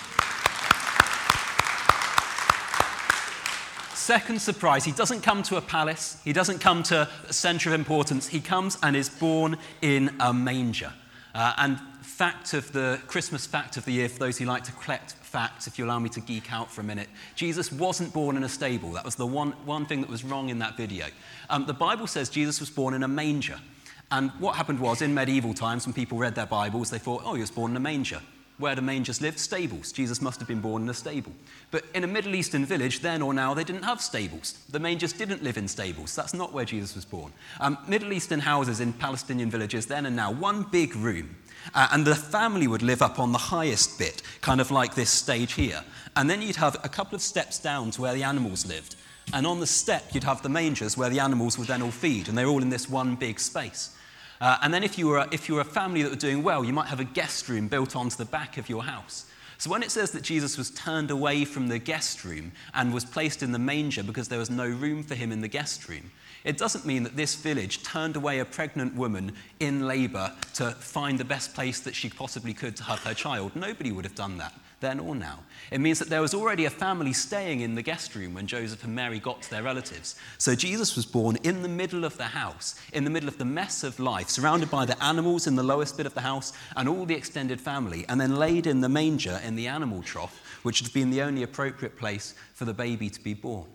Second 4.03 4.41
surprise, 4.41 4.83
he 4.83 4.91
doesn't 4.91 5.21
come 5.21 5.43
to 5.43 5.55
a 5.55 5.61
palace, 5.61 6.19
he 6.25 6.33
doesn't 6.33 6.59
come 6.59 6.83
to 6.83 7.07
a 7.25 7.31
center 7.31 7.69
of 7.69 7.73
importance, 7.73 8.27
he 8.27 8.41
comes 8.41 8.77
and 8.83 8.97
is 8.97 9.07
born 9.07 9.57
in 9.81 10.13
a 10.19 10.33
manger. 10.33 10.91
Uh, 11.33 11.53
and 11.57 11.79
fact 12.01 12.53
of 12.53 12.69
the 12.73 12.99
Christmas 13.07 13.47
fact 13.47 13.77
of 13.77 13.85
the 13.85 13.93
year, 13.93 14.09
for 14.09 14.19
those 14.19 14.37
who 14.37 14.43
like 14.43 14.65
to 14.65 14.73
collect 14.73 15.13
facts, 15.13 15.67
if 15.67 15.79
you 15.79 15.85
allow 15.85 15.99
me 15.99 16.09
to 16.09 16.19
geek 16.19 16.51
out 16.51 16.69
for 16.69 16.81
a 16.81 16.83
minute, 16.83 17.07
Jesus 17.35 17.71
wasn't 17.71 18.11
born 18.11 18.35
in 18.35 18.43
a 18.43 18.49
stable. 18.49 18.91
That 18.91 19.05
was 19.05 19.15
the 19.15 19.25
one, 19.25 19.51
one 19.63 19.85
thing 19.85 20.01
that 20.01 20.09
was 20.09 20.25
wrong 20.25 20.49
in 20.49 20.59
that 20.59 20.75
video. 20.75 21.05
Um, 21.49 21.65
the 21.65 21.73
Bible 21.73 22.05
says 22.05 22.27
Jesus 22.27 22.59
was 22.59 22.69
born 22.69 22.93
in 22.93 23.03
a 23.03 23.07
manger. 23.07 23.57
And 24.11 24.31
what 24.31 24.57
happened 24.57 24.81
was, 24.81 25.01
in 25.01 25.13
medieval 25.13 25.53
times, 25.53 25.87
when 25.87 25.93
people 25.93 26.17
read 26.17 26.35
their 26.35 26.45
Bibles, 26.45 26.89
they 26.89 26.99
thought, 26.99 27.21
oh, 27.23 27.35
he 27.35 27.41
was 27.41 27.51
born 27.51 27.71
in 27.71 27.77
a 27.77 27.79
manger. 27.79 28.19
Where 28.59 28.75
the 28.75 28.81
mangers 28.81 29.19
lived, 29.19 29.39
Stables. 29.39 29.91
Jesus 29.91 30.21
must 30.21 30.39
have 30.39 30.47
been 30.47 30.61
born 30.61 30.83
in 30.83 30.89
a 30.89 30.93
stable. 30.93 31.31
But 31.71 31.85
in 31.95 32.03
a 32.03 32.07
Middle 32.07 32.35
Eastern 32.35 32.65
village, 32.65 32.99
then 32.99 33.21
or 33.21 33.33
now, 33.33 33.53
they 33.53 33.63
didn't 33.63 33.83
have 33.83 33.99
stables. 33.99 34.53
The 34.69 34.79
mangers 34.79 35.11
didn't 35.11 35.43
live 35.43 35.57
in 35.57 35.67
stables. 35.67 36.15
That's 36.15 36.35
not 36.35 36.53
where 36.53 36.65
Jesus 36.65 36.95
was 36.95 37.03
born. 37.03 37.33
Um, 37.59 37.77
Middle 37.87 38.13
Eastern 38.13 38.39
houses 38.39 38.79
in 38.79 38.93
Palestinian 38.93 39.49
villages, 39.49 39.87
then 39.87 40.05
and 40.05 40.15
now, 40.15 40.31
one 40.31 40.63
big 40.63 40.95
room. 40.95 41.35
Uh, 41.73 41.87
and 41.91 42.05
the 42.05 42.15
family 42.15 42.67
would 42.67 42.83
live 42.83 43.01
up 43.01 43.19
on 43.19 43.31
the 43.31 43.37
highest 43.37 43.97
bit, 43.97 44.21
kind 44.41 44.61
of 44.61 44.69
like 44.69 44.95
this 44.95 45.09
stage 45.09 45.53
here. 45.53 45.83
And 46.15 46.29
then 46.29 46.41
you'd 46.41 46.57
have 46.57 46.75
a 46.83 46.89
couple 46.89 47.15
of 47.15 47.21
steps 47.21 47.59
down 47.59 47.91
to 47.91 48.01
where 48.01 48.13
the 48.13 48.23
animals 48.23 48.65
lived. 48.65 48.95
And 49.33 49.47
on 49.47 49.59
the 49.59 49.67
step, 49.67 50.03
you'd 50.11 50.25
have 50.25 50.41
the 50.41 50.49
mangers 50.49 50.97
where 50.97 51.09
the 51.09 51.19
animals 51.19 51.57
would 51.57 51.67
then 51.67 51.81
all 51.81 51.91
feed. 51.91 52.27
And 52.27 52.37
they're 52.37 52.47
all 52.47 52.61
in 52.61 52.69
this 52.69 52.89
one 52.89 53.15
big 53.15 53.39
space. 53.39 53.95
Uh, 54.43 54.57
and 54.61 54.73
then 54.73 54.83
if 54.83 54.97
you, 54.97 55.07
were, 55.07 55.25
if 55.31 55.47
you 55.47 55.55
were 55.55 55.61
a 55.61 55.63
family 55.63 56.03
that 56.03 56.09
were 56.09 56.17
doing 56.17 56.43
well, 56.43 56.65
you 56.65 56.73
might 56.73 56.87
have 56.87 56.99
a 56.99 57.05
guest 57.05 57.47
room 57.47 57.69
built 57.69 57.95
onto 57.95 58.17
the 58.17 58.25
back 58.25 58.57
of 58.57 58.67
your 58.67 58.83
house. 58.83 59.25
So 59.57 59.69
when 59.69 59.81
it 59.81 59.89
says 59.89 60.11
that 60.11 60.21
Jesus 60.21 60.57
was 60.57 60.69
turned 60.71 61.11
away 61.11 61.45
from 61.45 61.69
the 61.69 61.79
guest 61.79 62.25
room 62.25 62.51
and 62.73 62.93
was 62.93 63.05
placed 63.05 63.41
in 63.41 63.53
the 63.53 63.59
manger 63.59 64.03
because 64.03 64.27
there 64.27 64.39
was 64.39 64.49
no 64.49 64.67
room 64.67 65.01
for 65.01 65.15
him 65.15 65.31
in 65.31 65.39
the 65.39 65.47
guest 65.47 65.87
room, 65.87 66.11
it 66.43 66.57
doesn't 66.57 66.85
mean 66.85 67.03
that 67.03 67.15
this 67.15 67.35
village 67.35 67.83
turned 67.83 68.17
away 68.17 68.39
a 68.39 68.45
pregnant 68.45 68.93
woman 68.95 69.31
in 69.61 69.87
labor 69.87 70.29
to 70.55 70.71
find 70.71 71.17
the 71.17 71.23
best 71.23 71.53
place 71.53 71.79
that 71.79 71.95
she 71.95 72.09
possibly 72.09 72.53
could 72.53 72.75
to 72.75 72.83
have 72.83 72.99
her 73.03 73.13
child. 73.13 73.55
Nobody 73.55 73.93
would 73.93 74.03
have 74.03 74.15
done 74.15 74.37
that 74.39 74.53
then 74.83 74.99
or 74.99 75.15
now. 75.15 75.39
It 75.71 75.79
means 75.79 75.97
that 75.99 76.09
there 76.09 76.21
was 76.21 76.33
already 76.33 76.65
a 76.65 76.69
family 76.69 77.13
staying 77.13 77.61
in 77.61 77.73
the 77.73 77.81
guest 77.81 78.13
room 78.13 78.35
when 78.35 78.45
Joseph 78.45 78.83
and 78.83 78.93
Mary 78.93 79.19
got 79.19 79.41
to 79.41 79.49
their 79.49 79.63
relatives. 79.63 80.15
So 80.37 80.53
Jesus 80.53 80.95
was 80.95 81.05
born 81.05 81.37
in 81.43 81.63
the 81.63 81.69
middle 81.69 82.05
of 82.05 82.17
the 82.17 82.25
house, 82.25 82.75
in 82.91 83.03
the 83.03 83.09
middle 83.09 83.29
of 83.29 83.37
the 83.37 83.45
mess 83.45 83.83
of 83.83 83.99
life, 83.99 84.29
surrounded 84.29 84.69
by 84.69 84.85
the 84.85 85.01
animals 85.03 85.47
in 85.47 85.55
the 85.55 85.63
lowest 85.63 85.97
bit 85.97 86.05
of 86.05 86.13
the 86.13 86.21
house 86.21 86.53
and 86.75 86.87
all 86.87 87.05
the 87.05 87.15
extended 87.15 87.59
family, 87.59 88.05
and 88.09 88.19
then 88.19 88.35
laid 88.35 88.67
in 88.67 88.81
the 88.81 88.89
manger 88.89 89.39
in 89.43 89.55
the 89.55 89.67
animal 89.67 90.03
trough, 90.03 90.59
which 90.63 90.79
had 90.81 90.93
been 90.93 91.09
the 91.09 91.21
only 91.21 91.43
appropriate 91.43 91.97
place 91.97 92.35
for 92.53 92.65
the 92.65 92.73
baby 92.73 93.09
to 93.09 93.23
be 93.23 93.33
born. 93.33 93.67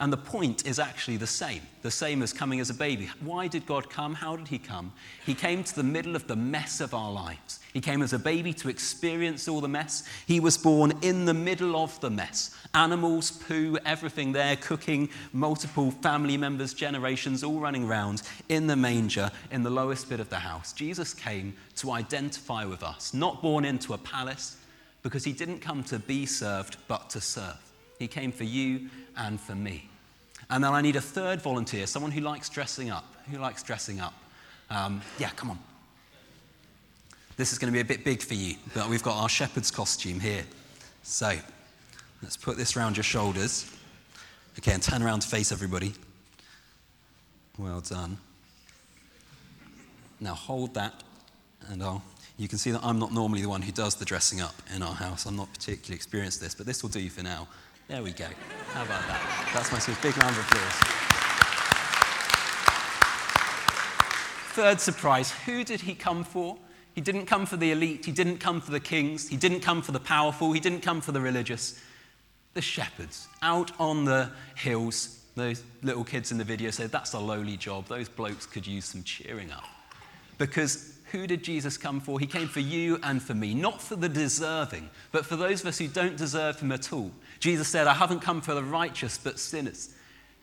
And 0.00 0.10
the 0.10 0.16
point 0.16 0.66
is 0.66 0.78
actually 0.78 1.18
the 1.18 1.26
same, 1.26 1.60
the 1.82 1.90
same 1.90 2.22
as 2.22 2.32
coming 2.32 2.58
as 2.58 2.70
a 2.70 2.74
baby. 2.74 3.10
Why 3.20 3.48
did 3.48 3.66
God 3.66 3.90
come? 3.90 4.14
How 4.14 4.34
did 4.34 4.48
He 4.48 4.58
come? 4.58 4.94
He 5.26 5.34
came 5.34 5.62
to 5.62 5.76
the 5.76 5.82
middle 5.82 6.16
of 6.16 6.26
the 6.26 6.36
mess 6.36 6.80
of 6.80 6.94
our 6.94 7.12
lives. 7.12 7.60
He 7.74 7.82
came 7.82 8.00
as 8.00 8.14
a 8.14 8.18
baby 8.18 8.54
to 8.54 8.70
experience 8.70 9.46
all 9.46 9.60
the 9.60 9.68
mess. 9.68 10.04
He 10.26 10.40
was 10.40 10.56
born 10.56 10.94
in 11.02 11.26
the 11.26 11.34
middle 11.34 11.76
of 11.76 12.00
the 12.00 12.08
mess. 12.08 12.56
Animals, 12.72 13.30
poo, 13.30 13.76
everything 13.84 14.32
there, 14.32 14.56
cooking, 14.56 15.10
multiple 15.34 15.90
family 15.90 16.38
members, 16.38 16.72
generations 16.72 17.44
all 17.44 17.60
running 17.60 17.84
around 17.84 18.22
in 18.48 18.66
the 18.66 18.76
manger 18.76 19.30
in 19.50 19.62
the 19.62 19.68
lowest 19.68 20.08
bit 20.08 20.18
of 20.18 20.30
the 20.30 20.36
house. 20.36 20.72
Jesus 20.72 21.12
came 21.12 21.52
to 21.76 21.90
identify 21.90 22.64
with 22.64 22.82
us, 22.82 23.12
not 23.12 23.42
born 23.42 23.66
into 23.66 23.92
a 23.92 23.98
palace, 23.98 24.56
because 25.02 25.24
He 25.24 25.34
didn't 25.34 25.60
come 25.60 25.84
to 25.84 25.98
be 25.98 26.24
served, 26.24 26.78
but 26.88 27.10
to 27.10 27.20
serve. 27.20 27.58
He 27.98 28.08
came 28.08 28.32
for 28.32 28.44
you 28.44 28.88
and 29.14 29.38
for 29.38 29.54
me. 29.54 29.89
And 30.50 30.64
then 30.64 30.72
I 30.72 30.80
need 30.80 30.96
a 30.96 31.00
third 31.00 31.40
volunteer, 31.40 31.86
someone 31.86 32.10
who 32.10 32.20
likes 32.20 32.48
dressing 32.48 32.90
up. 32.90 33.04
Who 33.30 33.38
likes 33.38 33.62
dressing 33.62 34.00
up? 34.00 34.14
Um, 34.68 35.00
yeah, 35.18 35.30
come 35.30 35.50
on. 35.50 35.58
This 37.36 37.52
is 37.52 37.58
going 37.58 37.72
to 37.72 37.76
be 37.76 37.80
a 37.80 37.84
bit 37.84 38.04
big 38.04 38.20
for 38.20 38.34
you, 38.34 38.56
but 38.74 38.88
we've 38.88 39.02
got 39.02 39.16
our 39.16 39.28
shepherd's 39.28 39.70
costume 39.70 40.20
here. 40.20 40.44
So 41.02 41.32
let's 42.22 42.36
put 42.36 42.56
this 42.56 42.76
around 42.76 42.96
your 42.96 43.04
shoulders. 43.04 43.70
Okay, 44.58 44.72
and 44.72 44.82
turn 44.82 45.02
around 45.02 45.20
to 45.20 45.28
face 45.28 45.52
everybody. 45.52 45.94
Well 47.56 47.80
done. 47.80 48.18
Now 50.18 50.34
hold 50.34 50.74
that, 50.74 51.02
and 51.68 51.82
I'll, 51.82 52.02
you 52.36 52.48
can 52.48 52.58
see 52.58 52.72
that 52.72 52.84
I'm 52.84 52.98
not 52.98 53.12
normally 53.12 53.40
the 53.40 53.48
one 53.48 53.62
who 53.62 53.72
does 53.72 53.94
the 53.94 54.04
dressing 54.04 54.40
up 54.40 54.54
in 54.74 54.82
our 54.82 54.94
house. 54.94 55.24
I'm 55.24 55.36
not 55.36 55.52
particularly 55.52 55.94
experienced 55.94 56.40
this, 56.40 56.54
but 56.54 56.66
this 56.66 56.82
will 56.82 56.90
do 56.90 57.08
for 57.08 57.22
now. 57.22 57.48
There 57.90 58.04
we 58.04 58.12
go. 58.12 58.26
How 58.68 58.84
about 58.84 59.04
that? 59.08 59.50
That's 59.52 59.72
my 59.72 59.80
sort 59.80 60.00
big 60.00 60.16
round 60.16 60.36
of 60.36 60.44
applause. 60.44 60.72
Third 64.54 64.80
surprise 64.80 65.32
who 65.32 65.64
did 65.64 65.80
he 65.80 65.96
come 65.96 66.22
for? 66.22 66.56
He 66.94 67.00
didn't 67.00 67.26
come 67.26 67.46
for 67.46 67.56
the 67.56 67.72
elite, 67.72 68.06
he 68.06 68.12
didn't 68.12 68.38
come 68.38 68.60
for 68.60 68.70
the 68.70 68.78
kings, 68.78 69.28
he 69.28 69.36
didn't 69.36 69.58
come 69.58 69.82
for 69.82 69.90
the 69.90 69.98
powerful, 69.98 70.52
he 70.52 70.60
didn't 70.60 70.82
come 70.82 71.00
for 71.00 71.10
the 71.10 71.20
religious. 71.20 71.82
The 72.54 72.62
shepherds 72.62 73.26
out 73.42 73.72
on 73.80 74.04
the 74.04 74.30
hills. 74.54 75.24
Those 75.34 75.64
little 75.82 76.04
kids 76.04 76.30
in 76.30 76.38
the 76.38 76.44
video 76.44 76.70
said, 76.70 76.92
That's 76.92 77.14
a 77.14 77.18
lowly 77.18 77.56
job. 77.56 77.88
Those 77.88 78.08
blokes 78.08 78.46
could 78.46 78.68
use 78.68 78.84
some 78.84 79.02
cheering 79.02 79.50
up. 79.50 79.64
Because 80.38 80.99
who 81.10 81.26
did 81.26 81.42
Jesus 81.42 81.76
come 81.76 82.00
for? 82.00 82.18
He 82.18 82.26
came 82.26 82.48
for 82.48 82.60
you 82.60 82.98
and 83.02 83.22
for 83.22 83.34
me, 83.34 83.54
not 83.54 83.80
for 83.80 83.96
the 83.96 84.08
deserving, 84.08 84.88
but 85.12 85.26
for 85.26 85.36
those 85.36 85.60
of 85.60 85.68
us 85.68 85.78
who 85.78 85.88
don't 85.88 86.16
deserve 86.16 86.60
him 86.60 86.72
at 86.72 86.92
all. 86.92 87.10
Jesus 87.38 87.68
said, 87.68 87.86
I 87.86 87.94
haven't 87.94 88.20
come 88.20 88.40
for 88.40 88.54
the 88.54 88.64
righteous, 88.64 89.18
but 89.18 89.38
sinners. 89.38 89.94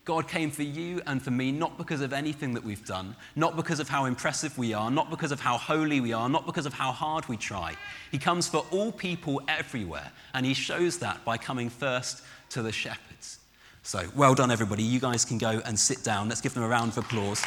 God 0.04 0.26
came 0.26 0.50
for 0.50 0.62
you 0.62 1.02
and 1.06 1.22
for 1.22 1.30
me, 1.30 1.52
not 1.52 1.76
because 1.76 2.00
of 2.00 2.14
anything 2.14 2.54
that 2.54 2.64
we've 2.64 2.84
done, 2.86 3.14
not 3.36 3.56
because 3.56 3.78
of 3.78 3.90
how 3.90 4.06
impressive 4.06 4.56
we 4.56 4.72
are, 4.72 4.90
not 4.90 5.10
because 5.10 5.32
of 5.32 5.40
how 5.40 5.58
holy 5.58 6.00
we 6.00 6.14
are, 6.14 6.30
not 6.30 6.46
because 6.46 6.64
of 6.64 6.72
how 6.72 6.92
hard 6.92 7.28
we 7.28 7.36
try. 7.36 7.74
He 8.10 8.18
comes 8.18 8.48
for 8.48 8.64
all 8.70 8.90
people 8.90 9.42
everywhere, 9.48 10.10
and 10.32 10.46
He 10.46 10.54
shows 10.54 10.98
that 11.00 11.22
by 11.26 11.36
coming 11.36 11.68
first 11.68 12.22
to 12.50 12.62
the 12.62 12.72
shepherds. 12.72 13.38
So, 13.82 14.06
well 14.16 14.34
done, 14.34 14.50
everybody. 14.50 14.82
You 14.82 14.98
guys 14.98 15.26
can 15.26 15.36
go 15.36 15.60
and 15.66 15.78
sit 15.78 16.02
down. 16.02 16.28
Let's 16.28 16.40
give 16.40 16.54
them 16.54 16.62
a 16.62 16.68
round 16.68 16.92
of 16.92 16.98
applause. 16.98 17.42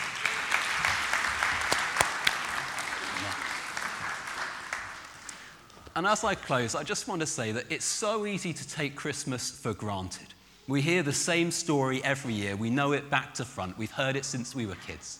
And 5.95 6.07
as 6.07 6.24
I 6.24 6.36
close, 6.36 6.74
I 6.74 6.83
just 6.83 7.07
want 7.07 7.19
to 7.21 7.27
say 7.27 7.51
that 7.51 7.65
it's 7.69 7.86
so 7.86 8.25
easy 8.25 8.53
to 8.53 8.67
take 8.67 8.95
Christmas 8.95 9.51
for 9.51 9.74
granted. 9.74 10.27
We 10.67 10.81
hear 10.81 11.03
the 11.03 11.13
same 11.13 11.51
story 11.51 12.01
every 12.03 12.33
year. 12.33 12.55
We 12.55 12.69
know 12.69 12.93
it 12.93 13.10
back 13.10 13.33
to 13.36 13.45
front. 13.45 13.77
We've 13.77 13.91
heard 13.91 14.15
it 14.15 14.24
since 14.24 14.55
we 14.55 14.65
were 14.65 14.75
kids. 14.88 15.19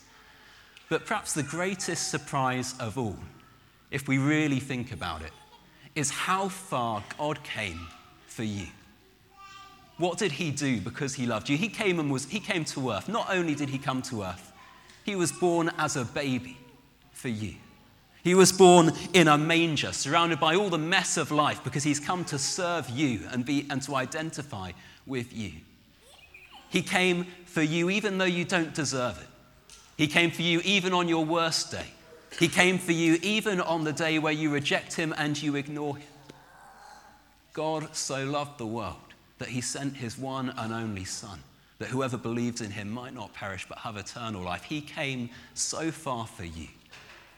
But 0.88 1.06
perhaps 1.06 1.34
the 1.34 1.44
greatest 1.44 2.10
surprise 2.10 2.74
of 2.80 2.98
all, 2.98 3.18
if 3.92 4.08
we 4.08 4.18
really 4.18 4.60
think 4.60 4.94
about 4.94 5.22
it, 5.24 5.32
is 5.96 6.10
how 6.10 6.48
far 6.48 7.04
God 7.18 7.44
came 7.44 7.88
for 8.28 8.44
you. 8.44 8.68
What 9.98 10.18
did 10.18 10.32
he 10.32 10.52
do 10.52 10.80
because 10.80 11.16
he 11.16 11.26
loved 11.26 11.50
you? 11.50 11.58
He 11.58 11.68
came 11.68 12.00
and 12.00 12.10
was 12.12 12.26
he 12.26 12.40
came 12.40 12.66
to 12.66 12.92
earth. 12.92 13.10
Not 13.10 13.28
only 13.30 13.56
did 13.56 13.70
he 13.70 13.78
come 13.78 14.02
to 14.04 14.24
earth, 14.24 14.52
he 15.04 15.16
was 15.16 15.32
born 15.32 15.70
as 15.78 15.96
a 15.96 16.06
baby 16.06 16.58
for 17.12 17.28
you. 17.28 17.56
He 18.24 18.36
was 18.36 18.52
born 18.52 18.92
in 19.14 19.28
a 19.28 19.38
manger, 19.38 19.92
surrounded 19.94 20.40
by 20.40 20.56
all 20.56 20.70
the 20.70 20.78
mess 20.78 21.18
of 21.18 21.32
life, 21.32 21.64
because 21.64 21.84
he's 21.84 22.00
come 22.00 22.24
to 22.26 22.38
serve 22.38 22.90
you 22.90 23.22
and, 23.32 23.46
be, 23.46 23.66
and 23.70 23.82
to 23.84 23.96
identify 23.96 24.72
with 25.08 25.36
you. 25.36 25.54
He 26.70 26.82
came 26.82 27.26
for 27.46 27.62
you 27.62 27.90
even 27.90 28.18
though 28.18 28.26
you 28.26 28.46
don't 28.46 28.74
deserve 28.74 29.20
it. 29.20 29.76
He 29.98 30.08
came 30.08 30.32
for 30.32 30.42
you 30.42 30.62
even 30.64 30.94
on 30.94 31.08
your 31.08 31.26
worst 31.26 31.72
day. 31.72 31.86
He 32.40 32.48
came 32.48 32.78
for 32.78 32.94
you 32.94 33.20
even 33.22 33.60
on 33.60 33.84
the 33.84 33.92
day 33.92 34.20
where 34.20 34.34
you 34.34 34.52
reject 34.52 34.94
him 34.94 35.14
and 35.18 35.42
you 35.42 35.56
ignore 35.56 35.98
him. 35.98 36.08
God 37.54 37.94
so 37.96 38.24
loved 38.24 38.58
the 38.58 38.66
world 38.66 38.96
that 39.40 39.50
he 39.50 39.60
sent 39.60 39.98
his 39.98 40.18
one 40.18 40.54
and 40.58 40.74
only 40.74 41.04
Son, 41.04 41.40
that 41.80 41.90
whoever 41.90 42.18
believes 42.18 42.62
in 42.62 42.72
him 42.72 42.90
might 42.90 43.14
not 43.14 43.34
perish 43.34 43.66
but 43.68 43.80
have 43.80 43.98
eternal 43.98 44.42
life. 44.42 44.64
He 44.64 44.80
came 44.80 45.30
so 45.54 45.92
far 45.92 46.26
for 46.26 46.46
you. 46.46 46.68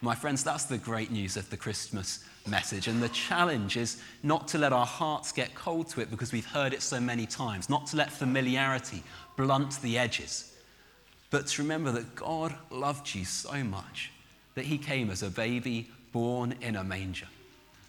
My 0.03 0.15
friends, 0.15 0.43
that's 0.43 0.65
the 0.65 0.77
great 0.77 1.11
news 1.11 1.37
of 1.37 1.49
the 1.49 1.55
Christmas 1.55 2.25
message. 2.45 2.89
And 2.89 3.01
the 3.01 3.07
challenge 3.07 3.77
is 3.77 4.01
not 4.21 4.49
to 4.49 4.57
let 4.57 4.73
our 4.73 4.85
hearts 4.85 5.31
get 5.31 5.55
cold 5.55 5.87
to 5.91 6.01
it 6.01 6.11
because 6.11 6.33
we've 6.33 6.45
heard 6.45 6.73
it 6.73 6.81
so 6.81 6.99
many 6.99 7.25
times, 7.25 7.69
not 7.69 7.87
to 7.87 7.95
let 7.95 8.11
familiarity 8.11 9.01
blunt 9.37 9.81
the 9.81 9.97
edges, 9.97 10.57
but 11.29 11.47
to 11.47 11.61
remember 11.61 11.89
that 11.93 12.15
God 12.15 12.53
loved 12.69 13.15
you 13.15 13.23
so 13.23 13.63
much 13.63 14.11
that 14.55 14.65
he 14.65 14.77
came 14.77 15.09
as 15.09 15.23
a 15.23 15.29
baby 15.29 15.89
born 16.11 16.53
in 16.59 16.75
a 16.75 16.83
manger. 16.83 17.27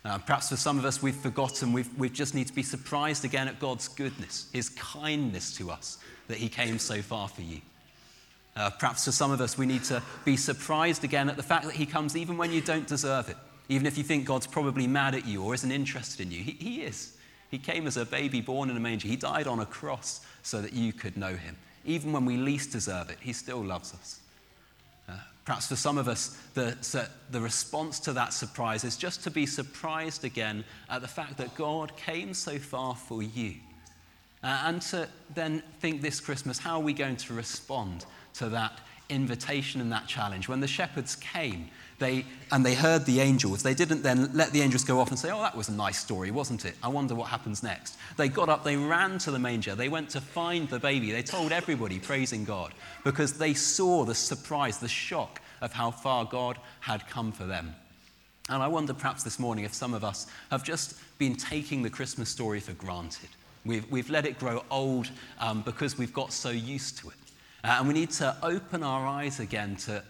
Perhaps 0.04 0.50
for 0.50 0.56
some 0.56 0.78
of 0.78 0.84
us, 0.84 1.02
we've 1.02 1.16
forgotten, 1.16 1.72
we've, 1.72 1.92
we 1.98 2.08
just 2.08 2.32
need 2.32 2.46
to 2.46 2.54
be 2.54 2.62
surprised 2.62 3.24
again 3.24 3.48
at 3.48 3.58
God's 3.58 3.88
goodness, 3.88 4.48
his 4.52 4.68
kindness 4.68 5.56
to 5.56 5.68
us, 5.68 5.98
that 6.28 6.36
he 6.36 6.48
came 6.48 6.78
so 6.78 7.02
far 7.02 7.26
for 7.26 7.42
you. 7.42 7.60
Uh, 8.56 8.70
perhaps 8.70 9.04
for 9.04 9.12
some 9.12 9.32
of 9.32 9.40
us, 9.40 9.58
we 9.58 9.66
need 9.66 9.82
to 9.84 10.02
be 10.24 10.36
surprised 10.36 11.02
again 11.02 11.28
at 11.28 11.36
the 11.36 11.42
fact 11.42 11.64
that 11.64 11.74
He 11.74 11.86
comes 11.86 12.16
even 12.16 12.36
when 12.36 12.52
you 12.52 12.60
don't 12.60 12.86
deserve 12.86 13.28
it. 13.28 13.36
Even 13.68 13.86
if 13.86 13.98
you 13.98 14.04
think 14.04 14.26
God's 14.26 14.46
probably 14.46 14.86
mad 14.86 15.14
at 15.14 15.26
you 15.26 15.42
or 15.42 15.54
isn't 15.54 15.72
interested 15.72 16.20
in 16.20 16.30
you, 16.30 16.42
He, 16.42 16.52
he 16.52 16.82
is. 16.82 17.16
He 17.50 17.58
came 17.58 17.86
as 17.86 17.96
a 17.96 18.04
baby 18.04 18.40
born 18.40 18.70
in 18.70 18.76
a 18.76 18.80
manger. 18.80 19.08
He 19.08 19.16
died 19.16 19.46
on 19.46 19.60
a 19.60 19.66
cross 19.66 20.20
so 20.42 20.60
that 20.60 20.72
you 20.72 20.92
could 20.92 21.16
know 21.16 21.34
Him. 21.34 21.56
Even 21.84 22.12
when 22.12 22.24
we 22.24 22.36
least 22.36 22.72
deserve 22.72 23.10
it, 23.10 23.18
He 23.20 23.32
still 23.32 23.62
loves 23.62 23.92
us. 23.94 24.20
Uh, 25.08 25.16
perhaps 25.44 25.68
for 25.68 25.76
some 25.76 25.98
of 25.98 26.06
us, 26.06 26.38
the, 26.54 27.08
the 27.30 27.40
response 27.40 27.98
to 28.00 28.12
that 28.12 28.32
surprise 28.32 28.84
is 28.84 28.96
just 28.96 29.24
to 29.24 29.30
be 29.30 29.46
surprised 29.46 30.24
again 30.24 30.64
at 30.88 31.00
the 31.00 31.08
fact 31.08 31.36
that 31.38 31.54
God 31.56 31.96
came 31.96 32.34
so 32.34 32.58
far 32.58 32.94
for 32.94 33.22
you. 33.22 33.54
Uh, 34.42 34.62
and 34.66 34.82
to 34.82 35.08
then 35.34 35.62
think 35.80 36.02
this 36.02 36.20
Christmas, 36.20 36.58
how 36.58 36.76
are 36.76 36.82
we 36.82 36.92
going 36.92 37.16
to 37.16 37.34
respond 37.34 38.04
to 38.34 38.48
that 38.50 38.80
invitation 39.08 39.80
and 39.80 39.92
that 39.92 40.06
challenge. 40.06 40.48
When 40.48 40.60
the 40.60 40.66
shepherds 40.66 41.16
came 41.16 41.68
they, 41.98 42.24
and 42.50 42.66
they 42.66 42.74
heard 42.74 43.06
the 43.06 43.20
angels, 43.20 43.62
they 43.62 43.74
didn't 43.74 44.02
then 44.02 44.30
let 44.34 44.50
the 44.50 44.62
angels 44.62 44.82
go 44.82 44.98
off 44.98 45.10
and 45.10 45.18
say, 45.18 45.30
Oh, 45.30 45.40
that 45.42 45.56
was 45.56 45.68
a 45.68 45.72
nice 45.72 45.98
story, 45.98 46.30
wasn't 46.30 46.64
it? 46.64 46.74
I 46.82 46.88
wonder 46.88 47.14
what 47.14 47.28
happens 47.28 47.62
next. 47.62 47.96
They 48.16 48.28
got 48.28 48.48
up, 48.48 48.64
they 48.64 48.76
ran 48.76 49.18
to 49.18 49.30
the 49.30 49.38
manger, 49.38 49.74
they 49.74 49.88
went 49.88 50.10
to 50.10 50.20
find 50.20 50.68
the 50.68 50.80
baby. 50.80 51.12
They 51.12 51.22
told 51.22 51.52
everybody, 51.52 51.98
praising 52.00 52.44
God, 52.44 52.74
because 53.04 53.34
they 53.34 53.54
saw 53.54 54.04
the 54.04 54.14
surprise, 54.14 54.78
the 54.78 54.88
shock 54.88 55.40
of 55.60 55.72
how 55.72 55.92
far 55.92 56.24
God 56.24 56.58
had 56.80 57.08
come 57.08 57.30
for 57.30 57.44
them. 57.44 57.74
And 58.50 58.62
I 58.62 58.68
wonder 58.68 58.92
perhaps 58.92 59.22
this 59.22 59.38
morning 59.38 59.64
if 59.64 59.72
some 59.72 59.94
of 59.94 60.04
us 60.04 60.26
have 60.50 60.64
just 60.64 60.98
been 61.18 61.36
taking 61.36 61.82
the 61.82 61.90
Christmas 61.90 62.28
story 62.28 62.60
for 62.60 62.72
granted. 62.72 63.30
We've, 63.64 63.90
we've 63.90 64.10
let 64.10 64.26
it 64.26 64.38
grow 64.38 64.62
old 64.70 65.10
um, 65.40 65.62
because 65.62 65.96
we've 65.96 66.12
got 66.12 66.32
so 66.32 66.50
used 66.50 66.98
to 66.98 67.08
it. 67.08 67.14
Uh, 67.64 67.76
and 67.78 67.88
we 67.88 67.94
need 67.94 68.10
to 68.10 68.36
open 68.42 68.82
our 68.82 69.06
eyes 69.06 69.40
again 69.40 69.74
to 69.74 70.02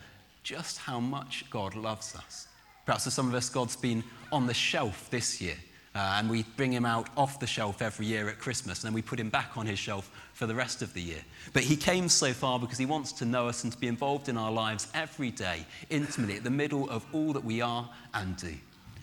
just 0.42 0.78
how 0.78 0.98
much 0.98 1.48
God 1.50 1.76
loves 1.76 2.16
us. 2.16 2.48
Perhaps 2.84 3.04
for 3.04 3.10
some 3.10 3.28
of 3.28 3.34
us, 3.34 3.48
God's 3.48 3.76
been 3.76 4.02
on 4.32 4.46
the 4.46 4.54
shelf 4.54 5.08
this 5.10 5.40
year. 5.40 5.56
Uh, 5.94 6.16
and 6.18 6.28
we 6.28 6.42
bring 6.56 6.72
him 6.72 6.84
out 6.84 7.08
off 7.16 7.38
the 7.38 7.46
shelf 7.46 7.80
every 7.80 8.04
year 8.04 8.28
at 8.28 8.40
Christmas, 8.40 8.82
and 8.82 8.88
then 8.88 8.94
we 8.94 9.00
put 9.00 9.20
him 9.20 9.30
back 9.30 9.56
on 9.56 9.64
his 9.64 9.78
shelf 9.78 10.10
for 10.32 10.46
the 10.46 10.54
rest 10.54 10.82
of 10.82 10.92
the 10.92 11.00
year. 11.00 11.22
But 11.52 11.62
he 11.62 11.76
came 11.76 12.08
so 12.08 12.32
far 12.32 12.58
because 12.58 12.78
he 12.78 12.86
wants 12.86 13.12
to 13.12 13.24
know 13.24 13.46
us 13.46 13.62
and 13.62 13.72
to 13.72 13.78
be 13.78 13.86
involved 13.86 14.28
in 14.28 14.36
our 14.36 14.50
lives 14.50 14.88
every 14.92 15.30
day, 15.30 15.64
intimately, 15.90 16.36
at 16.36 16.42
the 16.42 16.50
middle 16.50 16.90
of 16.90 17.06
all 17.12 17.32
that 17.32 17.44
we 17.44 17.60
are 17.60 17.88
and 18.12 18.36
do. 18.36 18.54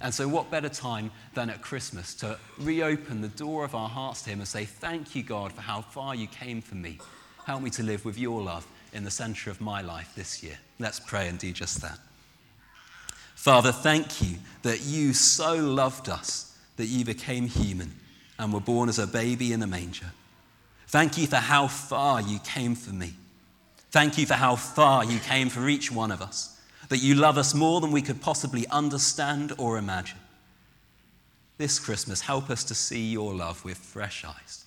And 0.02 0.14
so, 0.14 0.28
what 0.28 0.52
better 0.52 0.68
time 0.68 1.12
than 1.34 1.50
at 1.50 1.62
Christmas 1.62 2.14
to 2.16 2.38
reopen 2.60 3.22
the 3.22 3.30
door 3.30 3.64
of 3.64 3.74
our 3.74 3.88
hearts 3.88 4.24
to 4.24 4.32
him 4.32 4.40
and 4.40 4.48
say, 4.48 4.66
Thank 4.66 5.16
you, 5.16 5.24
God, 5.24 5.54
for 5.54 5.62
how 5.62 5.80
far 5.80 6.14
you 6.14 6.28
came 6.28 6.62
for 6.62 6.76
me. 6.76 6.98
Help 7.46 7.62
me 7.62 7.70
to 7.72 7.84
live 7.84 8.06
with 8.06 8.18
your 8.18 8.42
love 8.42 8.66
in 8.94 9.04
the 9.04 9.12
center 9.12 9.50
of 9.50 9.62
my 9.62 9.82
life 9.82 10.14
this 10.16 10.44
year. 10.44 10.58
Let's 10.80 11.00
pray 11.00 11.28
and 11.28 11.40
do 11.40 11.52
just 11.52 11.82
that. 11.82 12.00
Father, 13.36 13.72
thank 13.72 14.22
you 14.22 14.38
that 14.62 14.82
you 14.82 15.14
so 15.14 15.56
loved 15.56 16.10
us 16.10 16.56
that 16.78 16.86
you 16.86 17.04
became 17.04 17.48
human 17.48 17.92
and 18.38 18.54
were 18.54 18.60
born 18.60 18.90
as 18.90 19.00
a 19.00 19.08
baby 19.08 19.54
in 19.54 19.64
a 19.64 19.68
manger. 19.68 20.12
Thank 20.88 21.18
you 21.18 21.26
for 21.26 21.38
how 21.38 21.68
far 21.68 22.22
you 22.22 22.40
came 22.40 22.76
for 22.76 22.94
me. 22.94 23.14
Thank 23.92 24.18
you 24.18 24.26
for 24.26 24.36
how 24.36 24.56
far 24.56 25.04
you 25.04 25.20
came 25.20 25.50
for 25.50 25.68
each 25.68 25.92
one 25.92 26.12
of 26.12 26.22
us, 26.22 26.60
that 26.90 26.98
you 26.98 27.16
love 27.16 27.38
us 27.38 27.54
more 27.54 27.82
than 27.82 27.92
we 27.92 28.02
could 28.02 28.22
possibly 28.22 28.68
understand 28.68 29.54
or 29.58 29.78
imagine. 29.78 30.20
This 31.58 31.80
Christmas, 31.80 32.22
help 32.22 32.50
us 32.50 32.64
to 32.66 32.76
see 32.76 33.12
your 33.12 33.34
love 33.34 33.64
with 33.66 33.78
fresh 33.78 34.26
eyes. 34.26 34.61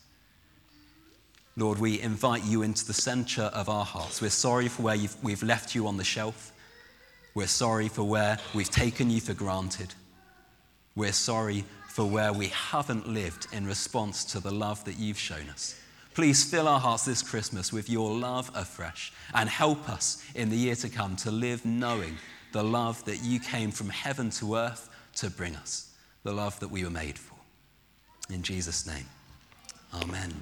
Lord, 1.57 1.79
we 1.79 2.01
invite 2.01 2.45
you 2.45 2.63
into 2.63 2.85
the 2.85 2.93
center 2.93 3.43
of 3.43 3.69
our 3.69 3.85
hearts. 3.85 4.21
We're 4.21 4.31
sorry 4.31 4.69
for 4.69 4.83
where 4.83 4.99
we've 5.23 5.43
left 5.43 5.75
you 5.75 5.87
on 5.87 5.97
the 5.97 6.05
shelf. 6.05 6.53
We're 7.35 7.47
sorry 7.47 7.89
for 7.89 8.03
where 8.03 8.39
we've 8.55 8.71
taken 8.71 9.09
you 9.11 9.21
for 9.21 9.35
granted. 9.35 9.95
We're 10.97 11.13
sorry 11.13 11.65
for 11.89 12.05
where 12.05 12.33
we 12.33 12.49
haven't 12.49 13.09
lived 13.09 13.47
in 13.53 13.67
response 13.67 14.25
to 14.27 14.41
the 14.41 14.51
love 14.51 14.85
that 14.85 14.99
you've 14.99 15.19
shown 15.19 15.49
us. 15.49 15.81
Please 16.15 16.45
fill 16.45 16.69
our 16.69 16.81
hearts 16.81 17.05
this 17.05 17.23
Christmas 17.23 17.73
with 17.73 17.89
your 17.91 18.11
love 18.13 18.51
afresh 18.55 19.13
and 19.33 19.49
help 19.49 19.89
us 19.89 20.25
in 20.35 20.49
the 20.49 20.57
year 20.57 20.77
to 20.77 20.89
come 20.89 21.17
to 21.17 21.31
live 21.31 21.65
knowing 21.65 22.17
the 22.53 22.63
love 22.63 23.05
that 23.05 23.23
you 23.23 23.41
came 23.41 23.73
from 23.73 23.89
heaven 23.89 24.31
to 24.31 24.57
earth 24.57 24.89
to 25.17 25.31
bring 25.31 25.57
us, 25.57 25.93
the 26.23 26.33
love 26.33 26.59
that 26.61 26.71
we 26.71 26.85
were 26.85 26.91
made 26.91 27.19
for. 27.19 27.35
In 28.33 28.43
Jesus' 28.43 28.87
name, 28.87 29.07
amen. 29.93 30.33